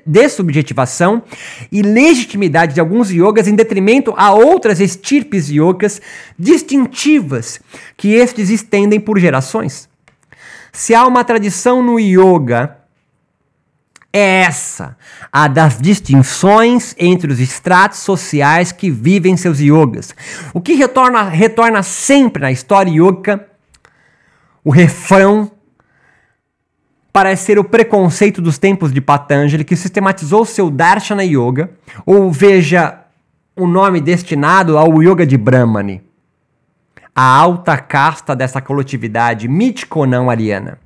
[0.06, 1.24] dessubjetivação
[1.72, 6.00] e legitimidade de alguns yogas em detrimento a outras estirpes yogas
[6.38, 7.60] distintivas
[7.96, 9.88] que estes estendem por gerações.
[10.78, 12.76] Se há uma tradição no yoga,
[14.12, 14.96] é essa,
[15.32, 20.14] a das distinções entre os estratos sociais que vivem seus yogas.
[20.54, 23.44] O que retorna, retorna sempre na história yoga,
[24.62, 25.50] o refrão
[27.12, 31.72] parece ser o preconceito dos tempos de Patanjali, que sistematizou seu Darshana Yoga,
[32.06, 33.00] ou veja
[33.56, 36.07] o nome destinado ao Yoga de Brahmani
[37.20, 40.78] a alta casta dessa coletividade mítico não ariana.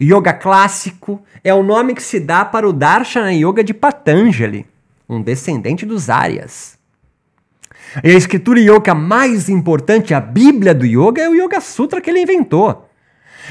[0.00, 4.64] Yoga clássico é o nome que se dá para o Darshana Yoga de Patanjali,
[5.08, 6.78] um descendente dos Aryas.
[8.04, 12.08] E a escritura yoga mais importante, a Bíblia do Yoga, é o Yoga Sutra que
[12.08, 12.88] ele inventou.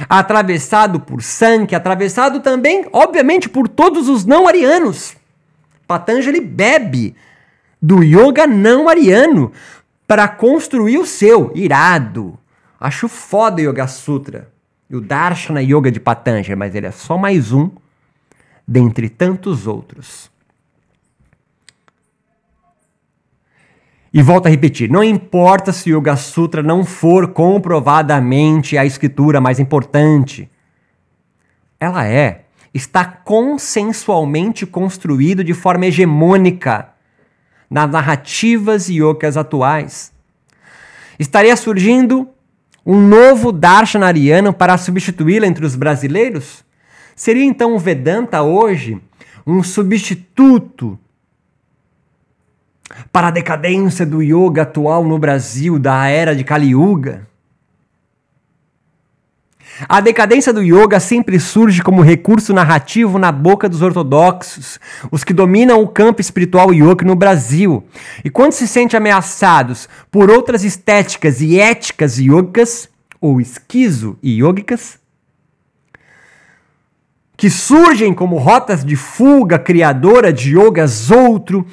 [0.08, 5.14] Atravessado por Sankhya, atravessado também, obviamente, por todos os não arianos.
[5.86, 7.18] Patanjali bebe
[7.82, 9.52] do yoga não ariano,
[10.08, 11.52] para construir o seu.
[11.56, 12.38] Irado.
[12.80, 14.52] Acho foda o Yoga Sutra
[14.90, 17.72] e o Darshana Yoga de Patanjali, mas ele é só mais um
[18.68, 20.32] dentre tantos outros.
[24.14, 29.42] E volto a repetir, não importa se o Yoga Sutra não for comprovadamente a escritura
[29.42, 30.48] mais importante.
[31.80, 36.93] Ela é, está consensualmente construído de forma hegemônica
[37.70, 40.12] nas narrativas yogas atuais.
[41.20, 42.28] Estaria surgindo
[42.86, 46.64] um novo darshanariano para substituí-la entre os brasileiros?
[47.16, 49.02] Seria então o Vedanta hoje
[49.46, 50.98] um substituto
[53.12, 57.28] para a decadência do yoga atual no Brasil da era de Kali Yuga?
[59.90, 64.80] A decadência do yoga sempre surge como recurso narrativo na boca dos ortodoxos,
[65.12, 67.84] os que dominam o campo espiritual yoga no Brasil.
[68.24, 75.00] E quando se sente ameaçados por outras estéticas e éticas yogas, ou esquizo yogicas,
[77.36, 81.66] que surgem como rotas de fuga criadora de yogas outro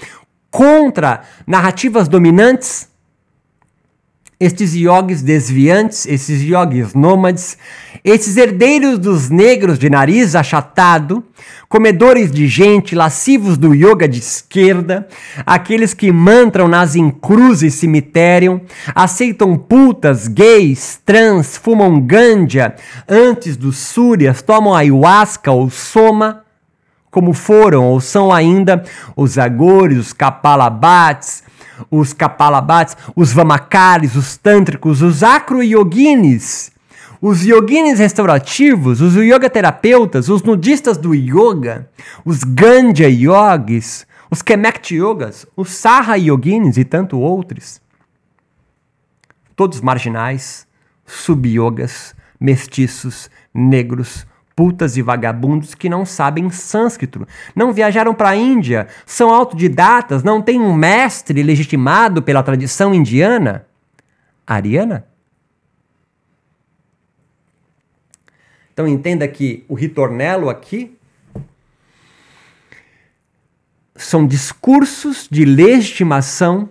[0.50, 2.89] contra narrativas dominantes,
[4.40, 7.58] estes yogis desviantes, esses yogis nômades,
[8.02, 11.22] esses herdeiros dos negros de nariz achatado,
[11.68, 15.06] comedores de gente, lascivos do yoga de esquerda,
[15.44, 18.62] aqueles que mantram nas encruzes cemitério,
[18.94, 22.74] aceitam putas, gays, trans, fumam ganja
[23.06, 26.44] antes dos súrias, tomam ayahuasca ou soma,
[27.10, 28.82] como foram ou são ainda
[29.14, 31.42] os agores, os kapalabhats,
[31.90, 36.72] os kapalabhats, os vamakaris, os tântricos, os acro-yoginis,
[37.20, 41.88] os yoginis restaurativos, os yoga terapeutas, os nudistas do yoga,
[42.24, 47.80] os ganja yogis, os kemet yogas, os saha yoginis e tanto outros.
[49.54, 50.66] Todos marginais,
[51.04, 54.26] sub-yogas, mestiços, negros,
[54.60, 60.42] putas e vagabundos que não sabem sânscrito, não viajaram para a Índia, são autodidatas, não
[60.42, 63.66] têm um mestre legitimado pela tradição indiana?
[64.46, 65.06] Ariana?
[68.70, 70.94] Então entenda que o ritornelo aqui
[73.96, 76.68] são discursos de legitimação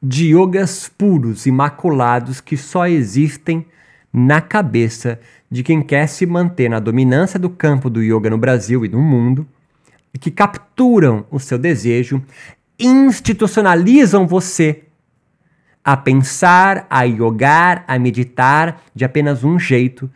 [0.00, 3.66] de yogas puros, imaculados, que só existem
[4.12, 5.18] na cabeça
[5.50, 9.00] de quem quer se manter na dominância do campo do yoga no Brasil e no
[9.00, 9.46] mundo,
[10.14, 12.22] e que capturam o seu desejo,
[12.78, 14.84] institucionalizam você
[15.84, 20.10] a pensar, a yogar, a meditar de apenas um jeito,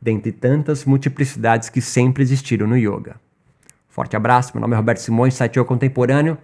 [0.00, 3.16] dentre tantas multiplicidades que sempre existiram no yoga.
[3.88, 6.38] Forte abraço, meu nome é Roberto Simões, site Yoga Contemporâneo.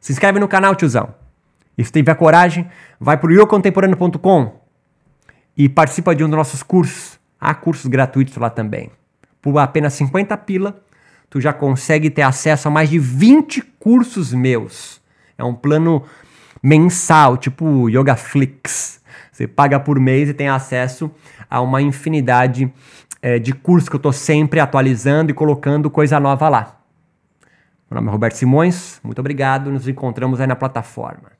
[0.00, 1.14] Se inscreve no canal, tiozão.
[1.76, 2.68] E se tiver coragem,
[3.00, 4.60] vai para o yocontemporâneo.com
[5.56, 7.17] e participa de um dos nossos cursos.
[7.40, 8.90] Há cursos gratuitos lá também.
[9.40, 10.82] Por apenas 50 pila,
[11.30, 15.00] tu já consegue ter acesso a mais de 20 cursos meus.
[15.36, 16.02] É um plano
[16.62, 19.00] mensal, tipo Yoga Flix.
[19.30, 21.10] Você paga por mês e tem acesso
[21.48, 22.72] a uma infinidade
[23.22, 26.76] é, de cursos que eu estou sempre atualizando e colocando coisa nova lá.
[27.90, 31.37] Meu nome é Roberto Simões, muito obrigado, nos encontramos aí na plataforma.